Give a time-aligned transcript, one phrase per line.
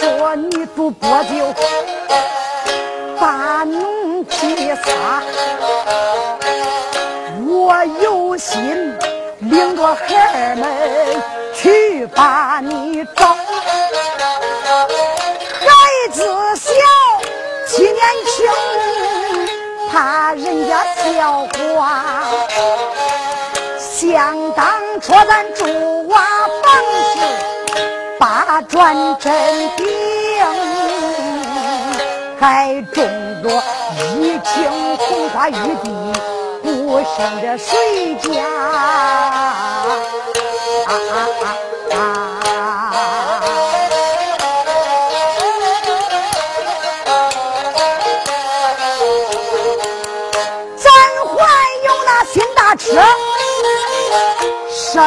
[0.00, 1.54] 说你赌波酒，
[3.20, 5.22] 把农气撒。
[7.46, 8.96] 我有心
[9.40, 11.22] 领着孩儿们
[11.54, 13.26] 去把你找。
[15.60, 15.66] 孩
[16.12, 16.24] 子
[16.56, 16.72] 小，
[17.68, 17.94] 七年
[18.24, 18.46] 轻，
[19.92, 22.24] 怕人家笑话。
[23.78, 24.64] 想当
[25.02, 26.26] 初咱住瓦，
[28.68, 29.32] 转镇
[29.76, 29.86] 定，
[32.38, 33.04] 还种
[33.42, 33.48] 着
[34.18, 36.12] 一顷红花玉地。
[36.62, 38.68] 不生这谁家啊
[40.86, 40.92] 啊
[41.40, 41.44] 啊
[41.94, 41.96] 啊！
[50.76, 50.84] 咱
[51.26, 51.34] 还
[51.86, 52.84] 有那新大车，
[54.70, 55.00] 牲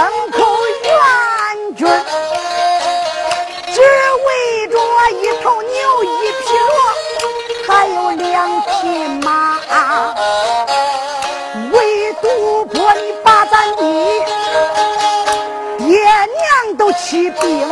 [17.03, 17.68] 起兵，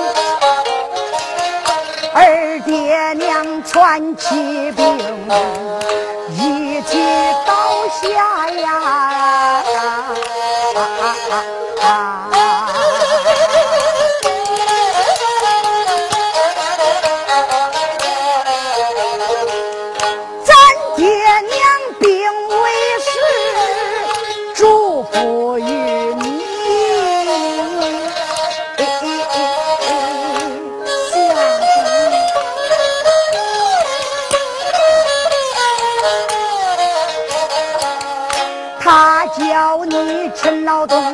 [2.14, 4.98] 二爹娘全起兵，
[6.36, 7.00] 一起
[7.48, 7.54] 倒
[8.02, 8.68] 下呀！
[10.76, 10.78] 啊
[11.32, 11.34] 啊
[11.82, 12.41] 啊
[40.82, 41.14] 劳动，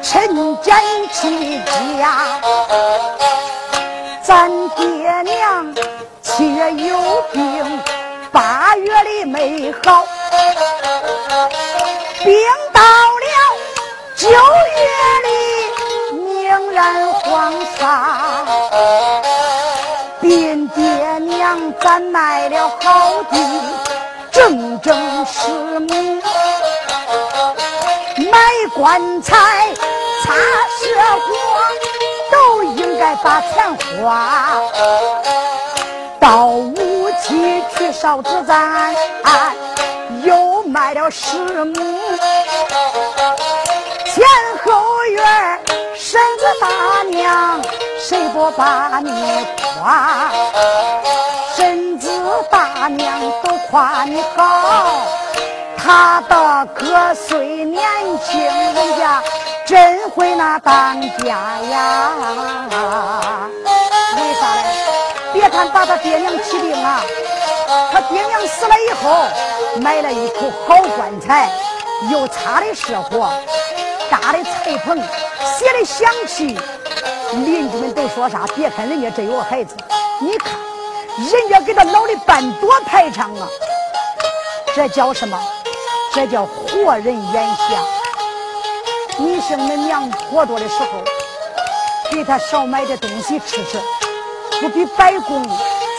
[0.00, 0.32] 趁
[0.62, 0.72] 俭
[1.12, 1.60] 起
[1.98, 2.38] 家。
[4.22, 5.74] 咱爹娘
[6.22, 6.96] 七月有
[7.32, 7.80] 病，
[8.30, 10.06] 八月里没好，
[12.22, 12.36] 病
[12.72, 13.26] 到了
[14.14, 14.36] 九月
[15.24, 15.28] 里
[16.22, 18.46] 宁然荒撒。
[20.20, 23.36] 并爹娘咱卖了好地，
[24.30, 25.48] 整整十
[25.80, 26.07] 亩，
[28.78, 29.34] 棺材、
[30.22, 30.34] 擦
[30.78, 30.94] 血
[31.26, 31.34] 火，
[32.30, 34.62] 都应该把钱花。
[36.20, 38.94] 到五七去烧纸咱
[40.22, 41.74] 又卖了十亩，
[44.06, 44.24] 前
[44.64, 44.70] 后
[45.10, 45.60] 院
[45.96, 47.60] 婶子大娘
[47.98, 49.44] 谁不把你
[49.80, 50.30] 夸？
[51.56, 52.08] 婶子
[52.48, 55.02] 大娘都夸你好，
[55.78, 57.80] 他的哥虽年
[58.24, 59.22] 轻，人家
[59.64, 62.10] 真会那当家呀。
[64.16, 64.62] 为啥嘞？
[65.32, 67.00] 别看把他爹娘起病啊，
[67.92, 69.28] 他爹娘死了以后，
[69.80, 71.48] 买了一口好棺材，
[72.10, 73.30] 又擦的社火，
[74.10, 76.58] 搭的彩棚，写的响器。
[77.32, 78.44] 邻居们都说啥？
[78.56, 79.76] 别看人家这有个孩子，
[80.18, 80.52] 你看
[81.18, 83.46] 人家给他老的办多排场啊！
[84.74, 85.38] 这叫什么？
[86.12, 87.78] 这叫活人眼瞎。
[89.18, 90.86] 你生恁娘活着的时候，
[92.10, 93.78] 给他少买点东西吃吃。
[94.60, 95.42] 不比白宫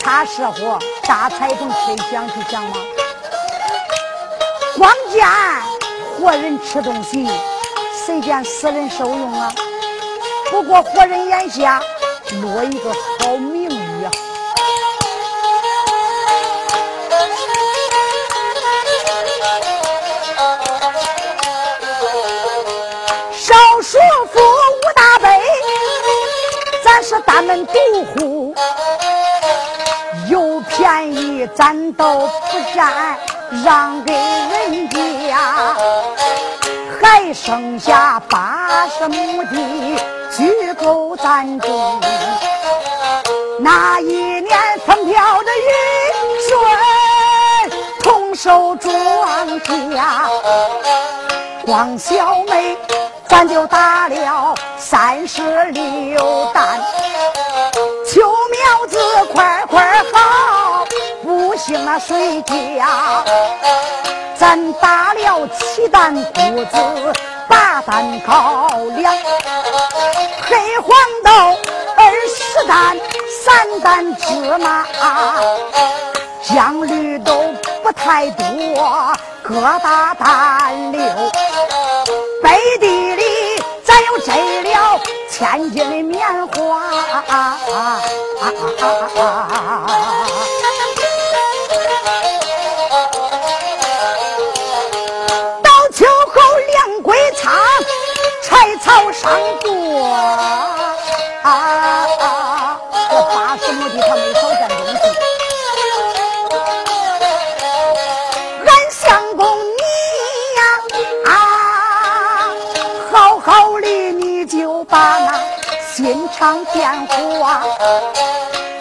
[0.02, 2.76] 擦社火、搭彩棚、吹响去强吗？
[4.76, 5.26] 光见
[6.18, 7.28] 活人吃东西，
[8.06, 9.52] 谁见死人受用啊？
[10.50, 11.80] 不过活人眼瞎，
[12.42, 13.59] 落一个好名
[27.66, 27.72] 独
[28.04, 28.54] 户，
[30.28, 32.30] 有便宜咱都不
[32.74, 33.18] 占，
[33.64, 34.96] 让给人家。
[37.02, 39.96] 还剩下八十亩地，
[40.30, 40.44] 足
[40.84, 42.00] 够咱种。
[43.60, 45.70] 那一年风调的雨
[46.48, 47.70] 顺，
[48.02, 50.00] 同收庄稼。
[51.64, 52.76] 光小妹，
[53.28, 56.80] 咱就打了三十六担。
[61.70, 63.22] 不兴那水家。
[64.36, 67.12] 咱打了七担谷子，
[67.48, 69.14] 八担高粱，
[70.48, 70.90] 黑黄
[71.22, 71.30] 豆
[71.96, 72.98] 二十担，
[73.44, 74.84] 三担芝麻，
[76.42, 81.00] 酱绿豆不太多，各大担六。
[82.42, 85.00] 背地里咱又摘了
[85.30, 86.80] 千斤的棉花。
[87.28, 87.58] 啊
[100.30, 102.76] 啊啊！
[103.10, 104.92] 这八十亩地他没少占东西。
[108.66, 109.00] 俺相
[109.36, 109.82] 公你
[110.58, 110.60] 呀
[111.26, 111.32] 啊，
[113.12, 115.28] 好好的你就把那
[115.92, 117.62] 心肠变化，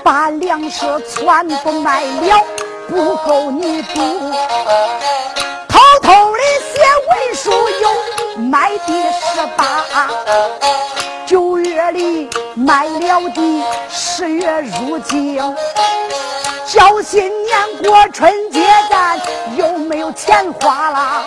[0.04, 2.44] 把粮食全部卖了，
[2.88, 3.98] 不够你补。
[5.68, 6.40] 偷偷的
[6.74, 6.80] 写
[7.10, 7.90] 文书有。
[8.40, 9.62] 卖地十八，
[11.30, 15.38] 九月里卖了地，十月入京。
[16.66, 19.16] 叫新年过春节，咱
[19.56, 21.24] 有没有钱花了？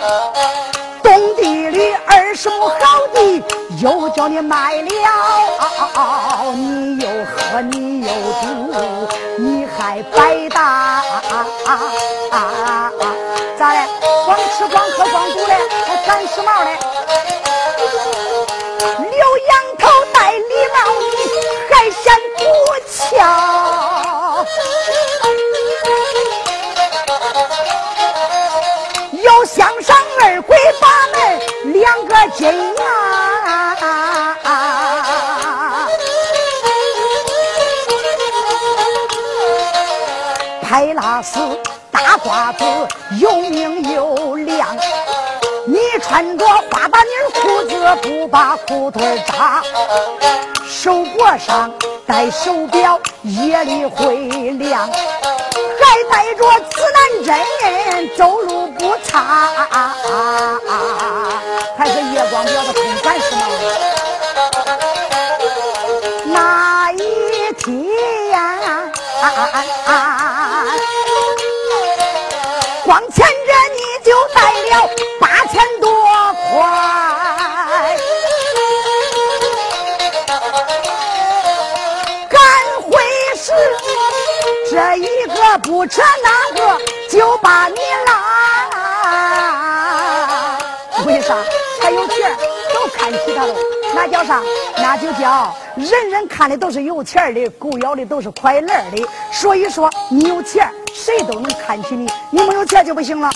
[1.01, 2.75] 东地里二十亩好
[3.13, 3.41] 地，
[3.81, 4.83] 又叫你卖了，
[6.53, 8.07] 你又喝你又
[8.41, 9.07] 赌，
[9.37, 11.01] 你还白搭？
[13.57, 13.79] 咋的？
[14.25, 15.55] 光吃光喝光赌嘞，
[15.87, 16.77] 还赶时髦嘞？
[23.23, 24.45] 不俏？
[29.21, 31.39] 又向上二鬼八门
[31.73, 32.83] 两个金牙，
[40.61, 41.39] 派拉斯
[41.91, 42.63] 大褂子
[43.19, 44.75] 又明又亮。
[45.65, 47.09] 你穿着花大呢
[47.41, 49.63] 裤子，不把裤腿扎，
[50.67, 51.71] 手脖上
[52.05, 54.15] 戴手表，夜里会
[54.53, 57.33] 亮，还带着指南针，
[58.17, 59.49] 走路不差，
[61.77, 63.41] 还是夜光表的空干是吗？
[66.25, 66.97] 那一
[67.57, 67.85] 天，
[72.85, 74.39] 光牵着你就带
[74.75, 74.89] 了。
[85.63, 86.29] 不扯那
[86.59, 86.77] 个
[87.09, 88.13] 就把你拉。
[91.05, 91.35] 为啥？
[91.81, 92.37] 他有钱，
[92.73, 93.55] 都看起他了。
[93.95, 94.41] 那叫啥？
[94.77, 99.07] 那就叫人人看的都是有钱的，狗咬的都是快乐的。
[99.31, 103.29] 所以说，你有钱，谁都能看起你；你没有钱就不行了。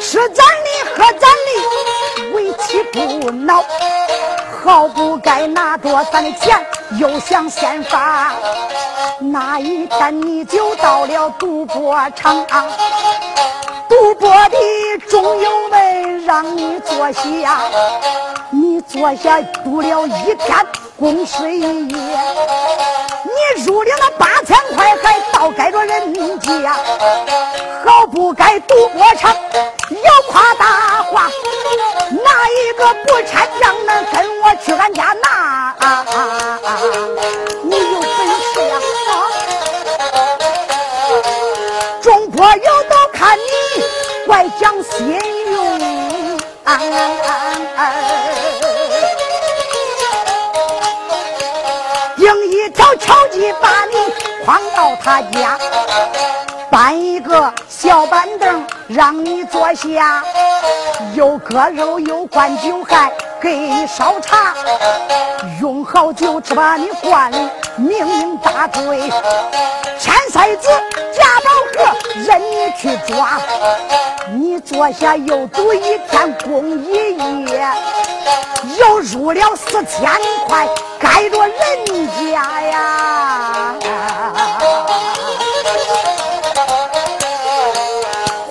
[0.00, 3.64] 吃咱的，喝咱的，为妻不恼，
[4.62, 6.58] 好不该拿着咱的钱，
[6.98, 8.32] 又想先发。
[9.18, 12.66] 那一天你就到了赌博场啊，
[13.88, 17.60] 赌博的中友们让你坐下，
[18.50, 20.66] 你坐下赌了一天，
[21.00, 21.96] 公事一夜。
[23.24, 26.74] 你入了那八千块，还倒该着人家，
[27.86, 29.34] 好不该赌博场
[29.90, 31.30] 要夸大话，
[32.10, 34.04] 哪一个不搀账呢？
[34.12, 35.74] 跟我去俺家拿，
[37.62, 38.10] 你有本
[38.52, 38.72] 事呀！
[42.02, 43.42] 众朋友都看你
[44.26, 45.18] 怪讲信
[45.50, 45.80] 用。
[46.64, 46.78] 啊
[52.90, 53.94] 我超级把你
[54.44, 55.56] 诓到他家，
[56.72, 60.24] 搬一个小板凳让你坐下，
[61.14, 64.54] 又割肉又灌酒，还给你烧茶，
[65.60, 67.32] 用好酒吃把你灌
[67.78, 69.08] 酩酊大醉。
[69.96, 70.68] 千岁子
[71.14, 71.40] 贾
[72.14, 73.40] 任你去抓，
[74.32, 77.68] 你坐下又赌一天，工一夜，
[78.78, 80.10] 又入了四千
[80.46, 80.68] 块，
[80.98, 81.50] 盖着人
[82.32, 83.74] 家呀。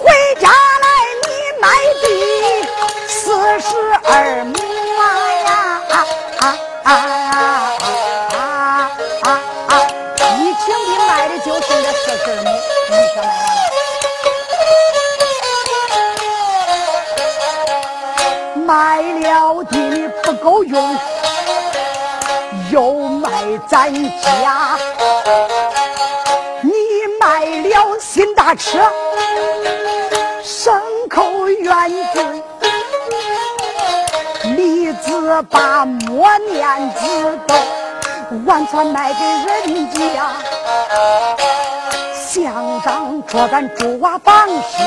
[0.02, 0.88] 回家来，
[1.28, 1.30] 你
[1.62, 1.68] 买
[2.02, 2.06] 地
[3.08, 3.68] 四十
[4.04, 4.69] 二亩。
[23.68, 24.78] 咱家。
[26.62, 26.72] 你
[27.20, 28.80] 卖了新大车，
[30.44, 32.44] 牲口园子，
[34.58, 37.56] 李子把磨面子都
[38.46, 40.00] 完全卖给人家。
[42.14, 44.84] 乡长说咱朱瓦房是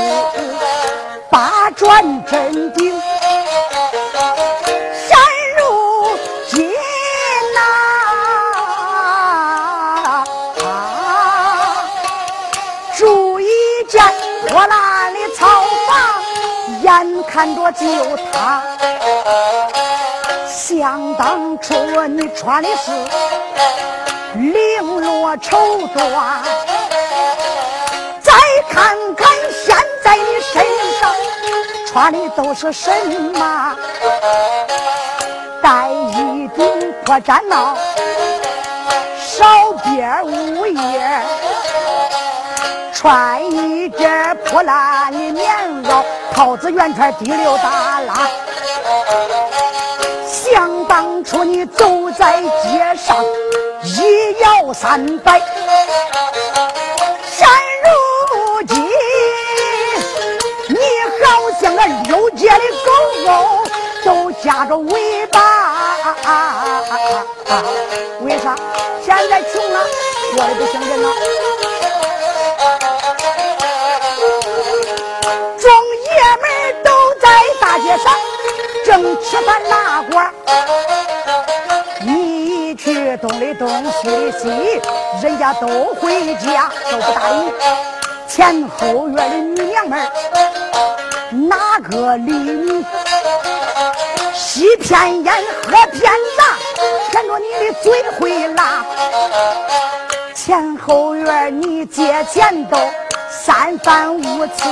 [1.31, 2.73] 八转镇
[16.92, 17.22] 俺。
[17.32, 17.87] 看着就
[18.30, 18.62] 他，
[20.46, 21.75] 想当初
[22.08, 22.90] 你穿的是
[24.37, 25.56] 绫罗绸
[25.96, 26.42] 缎，
[28.20, 28.32] 再
[28.68, 29.26] 看看
[29.64, 30.22] 现在你
[30.52, 30.62] 身
[31.00, 31.11] 上
[31.87, 32.90] 穿的都是什
[33.32, 33.76] 么？
[35.62, 37.75] 戴一顶破毡帽，
[39.18, 41.22] 少边乌叶，
[42.92, 46.04] 穿一件破烂的棉袄。
[46.34, 48.14] 套子圆圈第六大拉，
[50.26, 53.24] 想当初你走在街上
[53.84, 55.40] 一摇三摆，
[57.30, 57.46] 现
[57.84, 58.82] 如今
[60.68, 60.76] 你
[61.22, 62.90] 好像个溜街的狗
[63.26, 63.30] 狗，
[64.04, 65.38] 都夹着尾巴。
[68.22, 68.56] 为啥？
[69.04, 69.80] 现在穷了，
[70.34, 71.08] 过得不像人了。
[79.23, 80.12] 吃饭拉呱，
[82.00, 84.80] 你一去东里东西里西，
[85.23, 87.52] 人家都回家都不答应。
[88.28, 90.11] 前后院的女娘们
[91.49, 92.85] 哪个理你？
[94.35, 96.44] 西偏眼喝偏杂，
[97.11, 98.85] 舔着你的嘴会辣。
[100.35, 102.76] 前后院你借钱都
[103.30, 104.62] 三番五次。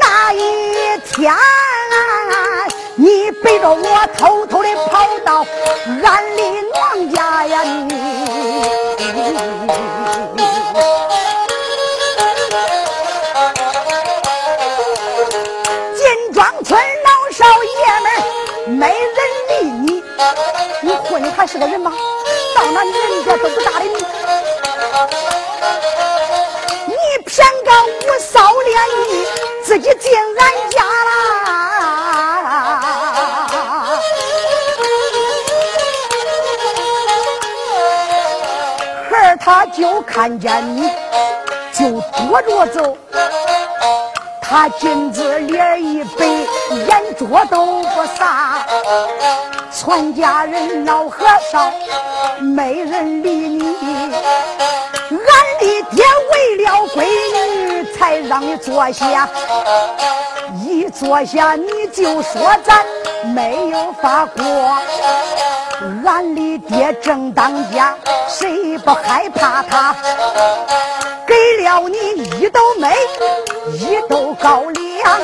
[0.00, 1.38] 那一天，啊
[3.02, 5.42] 你背着我偷偷的跑到
[6.04, 6.42] 俺的
[6.74, 7.62] 娘家呀！
[7.64, 7.88] 你
[15.96, 16.04] 金
[16.34, 18.06] 庄村老少爷们
[18.76, 19.16] 没人
[19.48, 20.04] 理你，
[20.82, 21.90] 你混的还是个人吗？
[22.54, 23.96] 到那人家都不搭理，你
[40.02, 40.90] 看见你，
[41.72, 42.96] 就躲着走。
[44.40, 46.26] 他金子脸一白，
[46.88, 48.66] 眼珠都不撒。
[49.72, 51.72] 全家人老和尚，
[52.40, 53.62] 没人理你。
[55.10, 55.18] 俺
[55.60, 57.04] 的爹为了闺
[57.44, 59.28] 女，才让你坐下。
[60.66, 62.84] 一坐下你就说咱
[63.32, 64.42] 没有法过。
[66.04, 67.94] 俺的爹正当家，
[68.28, 69.94] 谁不害怕他？
[71.26, 71.96] 给了你
[72.38, 72.94] 一斗煤，
[73.72, 75.20] 一斗高粱，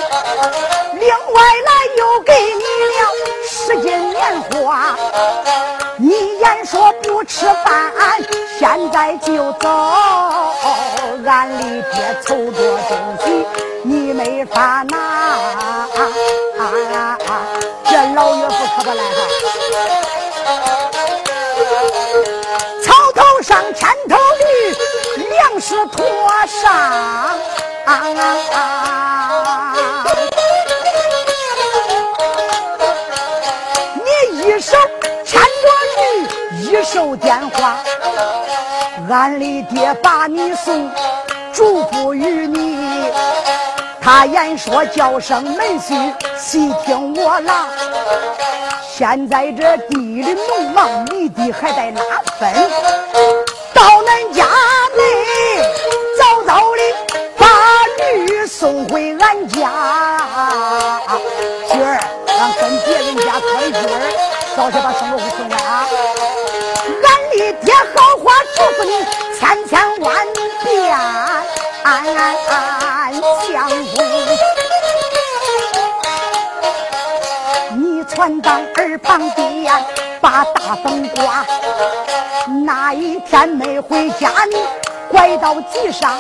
[0.94, 2.98] 另外来又给你了
[3.46, 4.96] 十斤棉花。
[5.98, 7.92] 你言说不吃饭，
[8.58, 9.68] 现在就走。
[11.26, 13.46] 俺里爹凑着东西，
[13.82, 15.36] 你没法拿。
[17.84, 19.18] 这老岳父可不赖哈。
[22.82, 24.44] 草头上牵头驴，
[25.30, 26.06] 粮食拖
[26.46, 26.62] 上。
[34.04, 34.08] 你
[34.40, 34.76] 一手
[35.24, 36.00] 牵着驴。
[36.58, 37.78] 一手电话，
[39.08, 40.90] 俺的爹把你送，
[41.52, 43.10] 祝福于你。
[44.06, 47.66] 他言说叫声门婿，细听我啦。
[48.88, 52.00] 现在这地里农忙，犁地还在拉
[52.38, 52.48] 分。
[53.74, 54.44] 到恁家
[54.94, 55.02] 内，
[56.16, 56.82] 早早的
[57.36, 57.48] 把
[57.98, 59.58] 驴送回俺家。
[61.68, 61.98] 今儿
[62.28, 63.92] 俺跟别人家说一句儿，
[64.56, 65.84] 早些把生活送来啊。
[66.86, 67.04] 俺
[67.36, 68.92] 的爹好话嘱咐你
[69.36, 70.14] 千千万
[70.62, 70.96] 遍，
[73.12, 74.04] 相公。
[78.08, 79.84] 传当耳旁边，
[80.20, 81.44] 把大灯挂。
[82.64, 84.56] 那一天没回家，你
[85.10, 86.16] 拐到集上，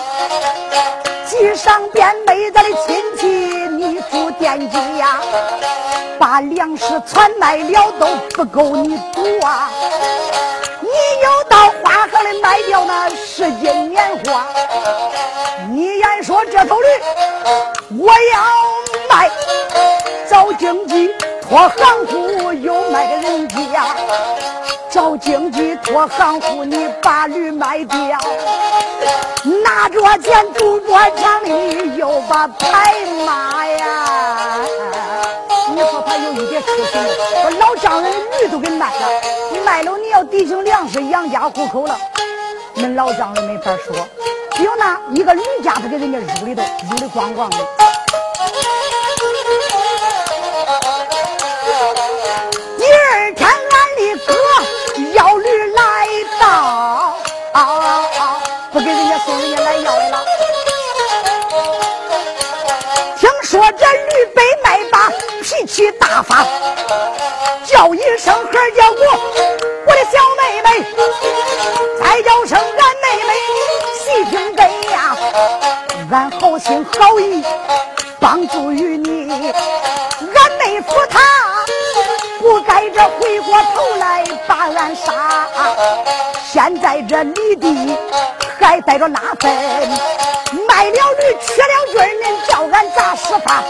[1.24, 5.20] 集上边妹子的亲戚，你住惦记呀。
[6.18, 9.70] 把粮食全卖了都不够你补啊！
[10.86, 14.46] 你又到花河里卖掉那十斤棉花，
[15.70, 16.86] 你言说这头驴
[17.98, 19.28] 我要卖，
[20.30, 21.10] 找经济。
[21.48, 23.86] 托行户又卖给人家，
[24.90, 28.18] 找经济托行户，你把驴卖掉，
[29.64, 32.94] 拿着钱赌博场里又把牌
[33.26, 34.60] 骂呀！
[35.74, 36.92] 你说他有一点出息，
[37.42, 39.08] 把老丈人的驴都给卖了，
[39.64, 41.98] 卖了你要抵行粮食养家糊口了，
[42.76, 43.96] 恁老丈人没法说。
[44.62, 47.56] 有那一个驴家他给人家入里头入的光光的。
[67.76, 69.02] 叫一声何家我，
[69.86, 70.68] 我的小妹妹，
[72.00, 73.30] 再叫声俺妹妹，
[74.02, 75.14] 细听得呀，
[76.10, 77.44] 俺好心好意
[78.18, 81.20] 帮助于你，俺妹夫他
[82.38, 85.12] 不该这回过头来把俺杀。
[86.50, 87.94] 现在这犁地。
[88.58, 89.48] 还带着拉粪，
[90.66, 93.62] 卖了驴，吃了军，恁叫俺咋施法？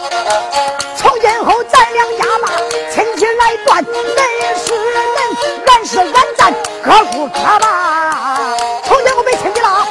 [7.29, 8.57] 他吧。
[8.85, 9.87] 从小我没亲戚了。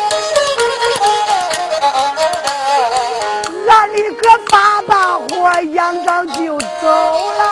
[3.67, 7.43] 俺的哥发大火扬长就走了。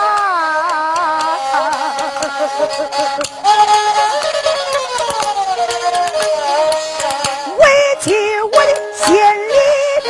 [7.59, 7.65] 委
[8.01, 9.55] 屈我的心里
[10.03, 10.09] 的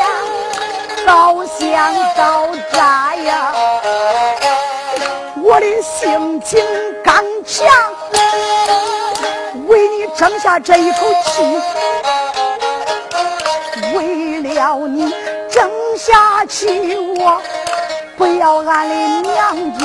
[0.00, 0.02] 呀
[1.06, 2.78] 好想招灾
[3.24, 3.52] 呀。
[5.42, 6.62] 我的性情
[7.02, 7.66] 刚强。
[10.14, 11.42] 为你争下这一口气，
[13.96, 15.12] 为了你
[15.50, 17.42] 争下气，我
[18.16, 19.84] 不要俺的娘家，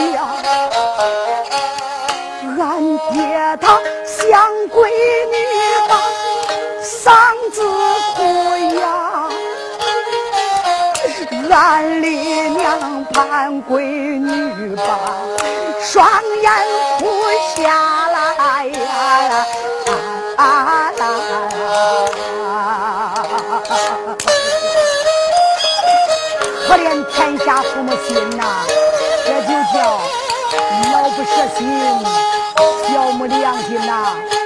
[2.59, 4.87] 俺爹他想闺
[5.31, 5.35] 女
[5.87, 5.91] 吧，
[6.83, 7.11] 嗓
[7.51, 7.57] 子
[8.15, 8.17] 哭
[8.79, 8.85] 呀。
[11.49, 13.79] 俺的娘盼闺
[14.19, 14.83] 女吧，
[15.81, 16.07] 双
[16.41, 16.51] 眼
[16.99, 17.05] 哭
[17.55, 17.63] 下
[18.07, 18.77] 来呀！
[20.39, 20.89] 啊
[26.65, 28.63] 可怜天下父母心呐，
[29.25, 29.77] 这就叫
[30.93, 31.59] 老不舍心，
[32.87, 34.38] 小没良心呐。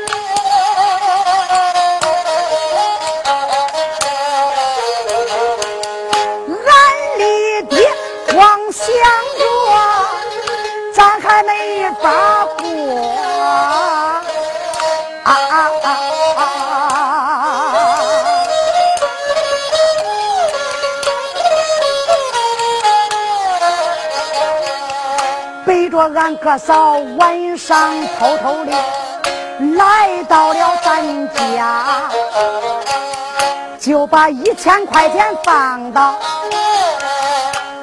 [25.94, 28.72] 着俺哥嫂，晚上偷偷的
[29.78, 31.84] 来到了咱家，
[33.80, 36.16] 就把一千块钱放到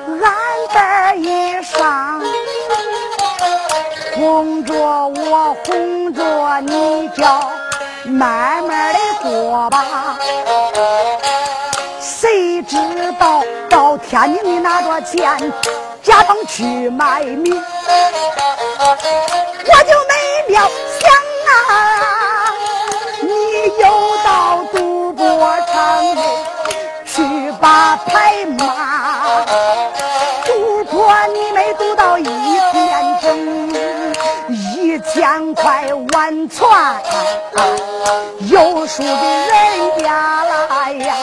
[0.08, 1.16] 俺的。
[1.18, 2.20] 衣裳，
[4.16, 7.48] 哄着我，哄着你，叫
[8.06, 9.84] 慢慢的过吧。
[12.20, 12.76] 谁知
[13.18, 15.50] 道到天津你拿着钱，
[16.02, 17.58] 假装去买米，我
[19.88, 20.12] 就没
[20.48, 20.60] 料
[21.00, 21.10] 想
[21.48, 22.52] 啊，
[23.22, 23.32] 你
[23.80, 23.84] 又
[24.22, 25.24] 到赌博
[25.72, 26.20] 场里
[27.06, 28.60] 去把牌骂。
[31.32, 33.72] 你没赌到一天整，
[34.48, 36.66] 一千块完全
[38.48, 41.14] 又输给人家了呀！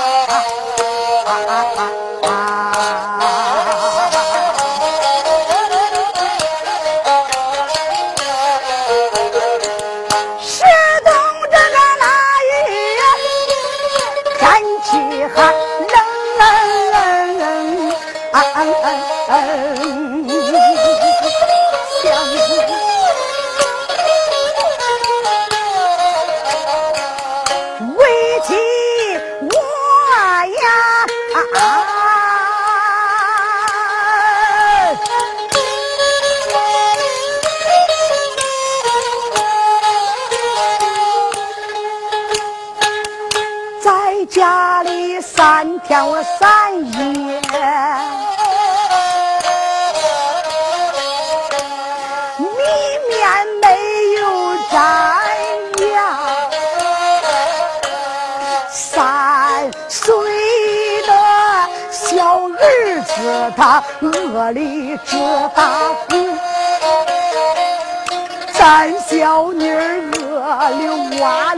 [69.53, 70.87] 妮儿饿里
[71.21, 71.57] 哇了。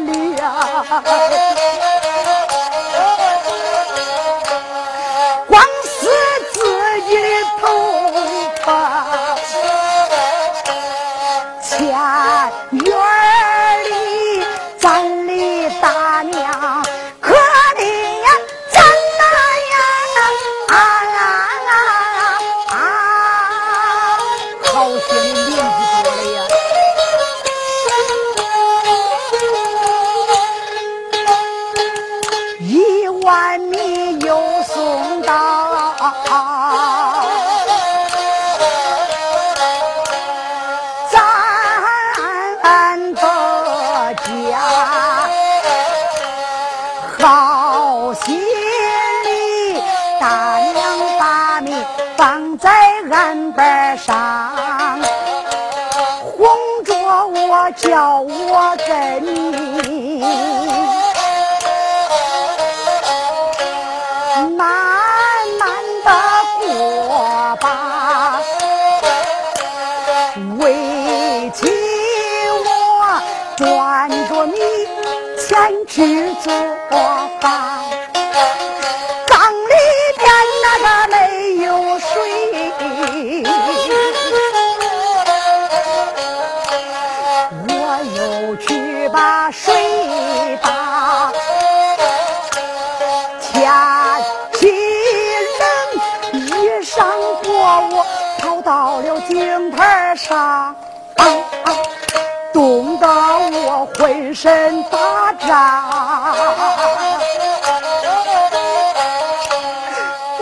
[104.00, 104.98] 浑身打
[105.34, 105.84] 颤。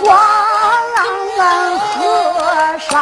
[0.04, 0.16] 光
[1.98, 3.02] 和尚，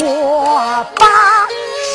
[0.00, 1.04] 我把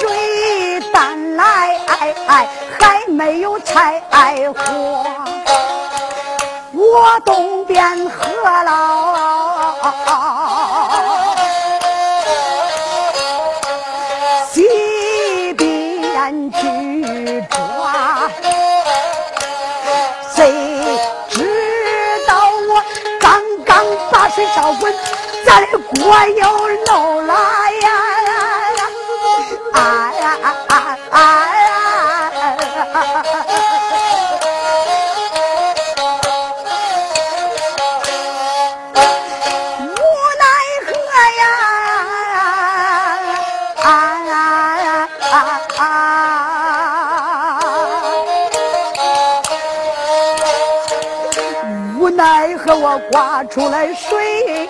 [0.01, 1.79] 水担来，
[2.27, 4.01] 还没有柴
[4.53, 5.05] 火，
[6.73, 8.27] 我东边喝
[8.63, 8.69] 了。
[53.39, 54.67] 我刮出来水。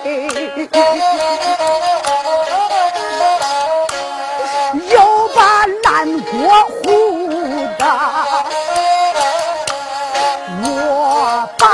[4.92, 6.30] 又把烂锅
[6.68, 6.86] 糊
[7.80, 7.84] 的，
[10.64, 11.66] 我把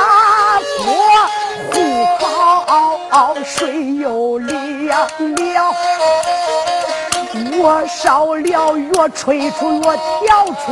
[0.80, 0.88] 锅
[1.74, 1.76] 糊
[3.10, 5.76] 好，水又凉了，
[7.58, 10.72] 我烧了药，吹出我调出，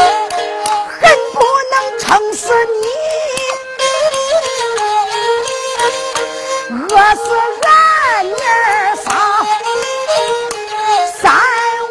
[1.34, 1.40] 不
[1.72, 2.88] 能撑死你，
[6.90, 7.24] 饿死
[7.64, 7.70] 俺
[8.26, 8.36] 娘
[8.98, 9.08] 仨。
[11.16, 11.24] 三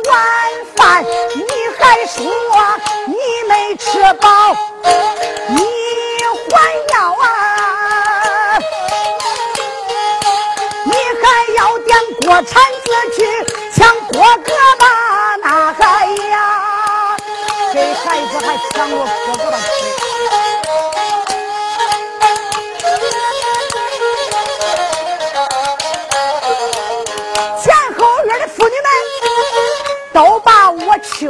[0.09, 0.13] 碗
[0.77, 1.43] 饭，你
[1.79, 2.17] 还说
[3.07, 3.15] 你
[3.49, 3.89] 没吃
[4.21, 4.29] 饱，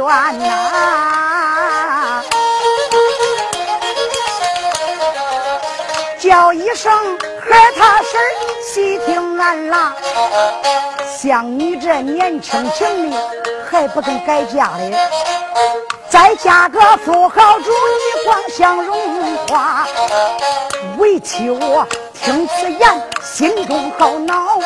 [0.05, 0.45] 我呐，
[6.19, 6.93] 叫一声
[7.41, 8.21] 孩他婶
[8.71, 9.95] 细听俺啦。
[11.17, 13.17] 像你这年轻轻的
[13.71, 14.91] 还不肯改嫁的，
[16.07, 18.95] 再嫁个富豪主，你光想荣
[19.47, 19.87] 华。
[20.99, 21.87] 为妻我
[22.25, 24.57] 听此言，心中好恼，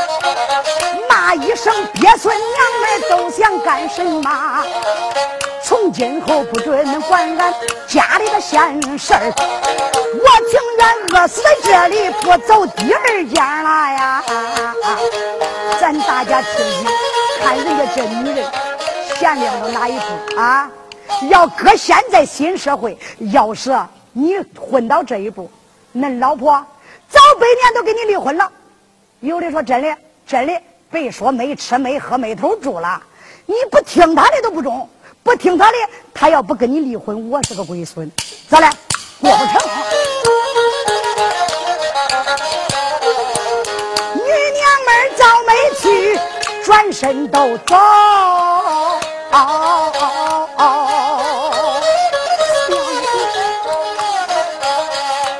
[1.10, 2.48] 骂一声鳖孙娘
[2.80, 4.64] 们都想干什么？
[5.62, 7.54] 从今后不准管俺
[7.86, 14.24] 家里的闲事儿，我情愿饿死在这里，不走第二家了呀！
[15.82, 16.90] 咱大家听听，
[17.44, 18.46] 看人家这女人
[19.20, 20.72] 贤良到哪一步啊？
[21.30, 22.98] 要搁现在新社会，
[23.34, 23.78] 要是
[24.14, 25.52] 你混到这一步，
[25.94, 26.66] 恁老婆
[27.10, 28.52] 早百年都跟你离婚了。
[29.20, 33.02] 有的说真的，真的，别说没吃没喝没头住了，
[33.46, 34.90] 你不听他的都不中。
[35.22, 35.78] 不听他的，
[36.14, 38.10] 他要不跟你离婚，我是个龟孙，
[38.50, 38.70] 咋了？
[39.22, 39.54] 过不成。
[44.16, 44.22] 女
[44.54, 46.20] 娘们早没去，
[46.64, 47.76] 转身都走。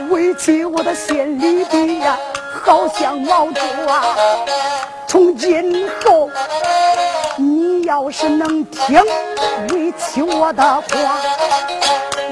[0.10, 1.19] 委屈，我的心
[2.70, 4.16] 呀，好像毛竹啊。
[5.08, 6.30] 从今后
[7.38, 7.70] 你。
[7.86, 9.02] 要是能听
[9.70, 10.84] 委屈我的话，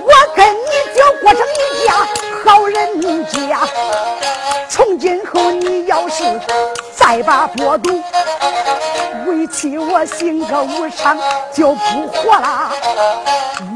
[0.03, 2.07] 我跟你就过成一家
[2.45, 3.67] 好人家。
[4.69, 6.23] 从今后你要是
[6.95, 7.99] 再把波毒
[9.25, 11.17] 委屈我性格无常
[11.51, 12.71] 就不活了。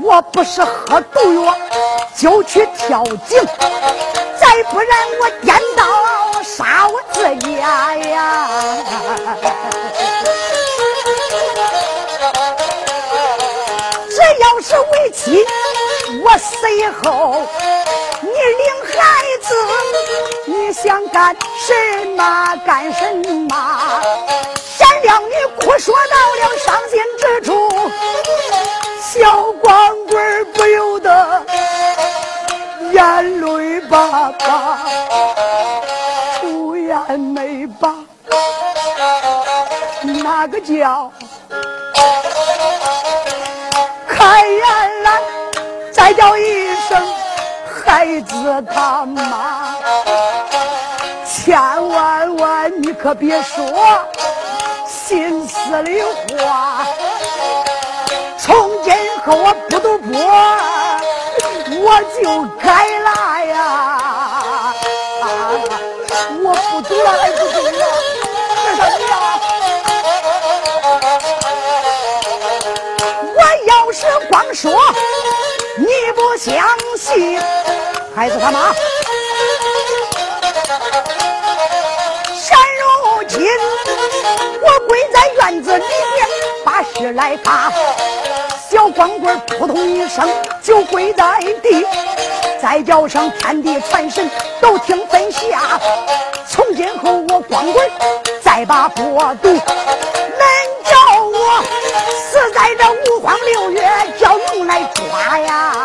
[0.04, 1.56] 我不是喝毒药
[2.16, 3.44] 就去跳井，
[4.40, 4.88] 再不然
[5.20, 5.84] 我颠倒
[6.62, 8.48] 把我自己呀！
[14.08, 15.44] 只要是为妻，
[16.24, 16.54] 我死
[17.02, 17.48] 后，
[18.22, 19.02] 你领孩
[19.42, 19.50] 子，
[20.46, 23.12] 你想干什么干什
[23.50, 24.00] 么？
[24.78, 27.50] 贤良女哭说到了伤心之处，
[29.02, 31.44] 小光棍不由得
[32.92, 34.80] 眼泪巴巴，
[37.12, 37.94] 出言没把，
[40.02, 41.12] 那个叫？
[44.08, 45.12] 开眼了，
[45.92, 46.98] 再叫一声
[47.84, 49.76] 孩子他妈，
[51.26, 53.66] 千万万你可别说
[54.88, 56.86] 心思里话。
[58.38, 58.94] 从今
[59.26, 60.18] 后我不赌博，
[61.78, 62.88] 我就改
[66.70, 67.72] 不赌了，还不赌了，
[68.66, 69.08] 这啥子呀？
[73.94, 74.72] 是光说
[75.78, 76.66] 你不相
[76.98, 77.38] 信，
[78.16, 78.74] 孩子他妈，
[82.34, 83.46] 现如今
[84.62, 86.28] 我跪在院子里面
[86.64, 87.70] 把事来发，
[88.72, 90.26] 小光棍扑通一声
[90.64, 91.86] 就跪在地，
[92.62, 94.32] 再叫声天地传神
[94.62, 95.78] 都听分下，
[96.48, 97.92] 从今后我光棍
[98.42, 99.54] 再把波读。
[100.86, 101.62] 叫我
[102.16, 103.82] 死在这五荒六月，
[104.18, 105.84] 叫用来抓呀！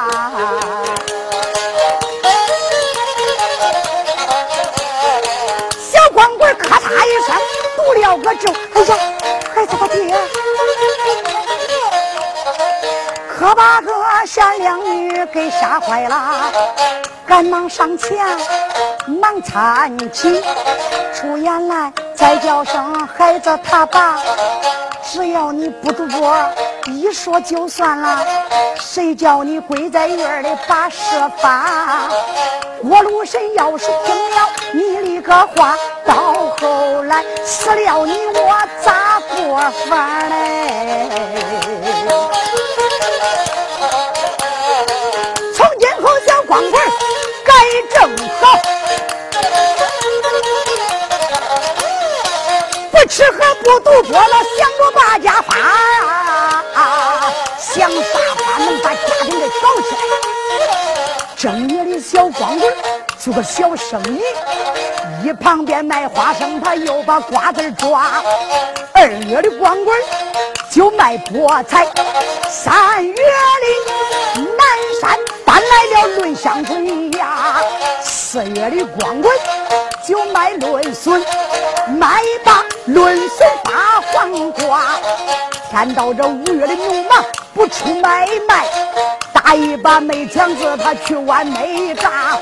[5.91, 7.35] 小光棍咔嚓一声
[7.77, 8.97] 读了个咒，哎呀，
[9.53, 10.17] 孩子他爹，
[13.47, 13.93] 可把个
[14.27, 16.51] 贤良女给吓坏了，
[17.25, 18.19] 赶忙上前
[19.07, 20.43] 忙搀起，
[21.15, 24.19] 出言来再叫声孩子他爸。
[25.05, 26.37] 只要你不赌博，
[26.87, 28.27] 一说就算了。
[28.81, 30.99] 谁叫你跪在院里把事
[31.39, 32.09] 发？
[32.83, 41.09] 过路神要是听了你的个话，到后来死了你我咋过法嘞？
[45.55, 46.83] 从今后小光棍
[47.45, 47.53] 该
[47.95, 48.59] 正好
[52.91, 56.63] 不吃喝不赌博了想着把家发
[57.59, 60.03] 想啥法能把家庭给搞起来
[61.37, 62.86] 正月里小光棍
[63.27, 64.21] 做个小生意，
[65.27, 68.23] 一旁边卖花生，他又把瓜子抓。
[68.93, 70.01] 二月的光棍
[70.71, 71.89] 就卖菠菜，
[72.49, 73.17] 三月里
[74.37, 74.65] 南
[75.01, 77.61] 山搬来了论香水呀，
[78.01, 79.37] 四月的光棍
[80.07, 81.21] 就卖论笋，
[81.99, 84.85] 卖把论笋把黄瓜。
[85.69, 88.65] 天到这五月的牛马不出买卖，
[89.47, 92.37] 打一把煤枪子他去弯煤渣，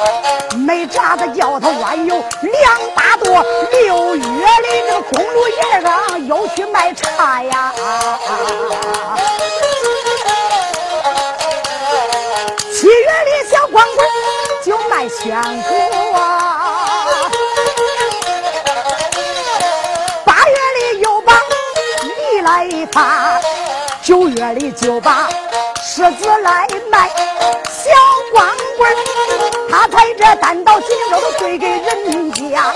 [0.56, 3.44] 煤渣子叫他弯有两把多。
[3.72, 7.74] 六月里这个公路沿上又去卖茶呀，
[12.72, 12.92] 七月
[13.26, 14.08] 里小光棍
[14.64, 17.30] 就卖香果啊，
[20.24, 21.34] 八月里又把
[22.02, 23.38] 梨来发，
[24.02, 25.28] 九月里就把
[25.84, 27.10] 柿子来卖。
[27.68, 27.90] 小
[28.32, 28.46] 光
[28.78, 28.90] 棍
[29.70, 32.72] 他抬着单刀几两肉都归给人家。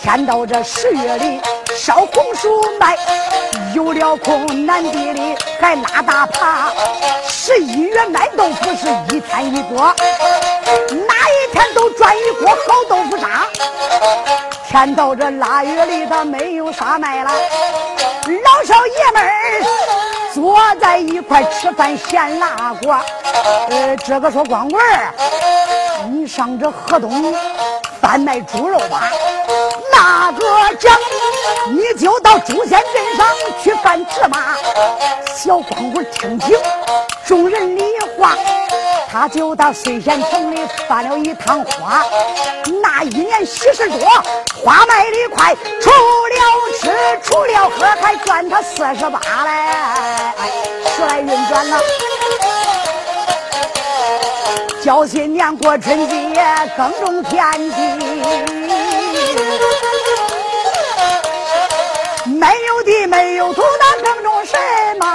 [0.00, 1.38] 天到这十月里
[1.76, 2.96] 烧红薯卖，
[3.74, 6.72] 有了空南地里还拉大耙。
[7.28, 9.94] 十一月卖豆腐是一天一锅，
[10.88, 13.46] 哪一天都赚一锅好豆腐渣。
[14.66, 19.62] 天到这腊月里他没有啥卖了，老少爷们儿
[20.32, 22.98] 坐在一块吃饭咸辣锅。
[23.70, 25.14] 呃，这个说光棍儿，
[26.08, 27.34] 你上这河东
[28.00, 29.10] 贩卖猪肉吧。
[29.92, 30.44] 那个
[30.78, 30.96] 讲，
[31.68, 33.26] 你就到朱仙镇上
[33.62, 34.56] 去贩芝麻。
[35.36, 36.56] 小光棍听听
[37.26, 37.84] 众人的
[38.18, 38.36] 话，
[39.10, 42.04] 他就到睢县城里贩了一趟花。
[42.82, 44.08] 那一年喜事多，
[44.64, 46.36] 花卖的快，除了
[46.80, 46.90] 吃，
[47.22, 49.50] 除了喝，还赚他四十八嘞，
[50.96, 51.76] 时来运转呐。
[54.82, 56.42] 叫新年过春节，
[56.76, 57.76] 耕种田地。
[62.26, 64.56] 没有地没有土，那耕种什
[64.98, 65.06] 么？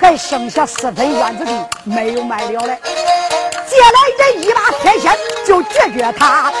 [0.00, 1.52] 还剩下四分院子地
[1.84, 2.78] 没有卖了嘞。
[3.66, 6.52] 借来这一把铁锨就解决它，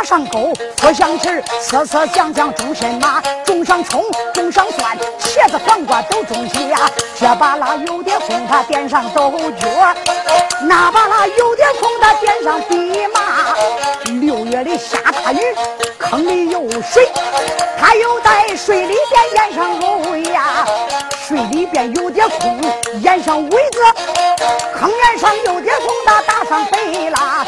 [0.00, 3.22] 打上钩，铺上齿，丝丝想想种什么？
[3.44, 6.90] 种上葱，种上蒜，茄子黄瓜都种起呀。
[7.18, 9.68] 这把那有点空，他点上豆角；
[10.62, 13.54] 那把那有点空，他点上地麻。
[14.22, 15.38] 六月里下大雨，
[15.98, 17.06] 坑里有水，
[17.78, 20.64] 他又在水里边淹上藕呀。
[21.28, 22.58] 水里边有点空，
[23.02, 23.80] 淹上苇子；
[24.78, 27.44] 坑沿上有点空，他打上北啦。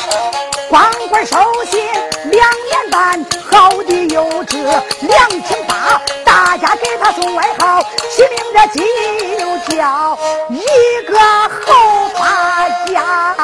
[0.73, 1.87] 光棍收心
[2.31, 4.57] 两年半，好的有志
[5.03, 8.67] 两千八，大家给他送外号，起名这
[9.37, 10.19] 就叫
[10.49, 10.63] 一
[11.07, 11.19] 个
[11.67, 13.37] 后八家。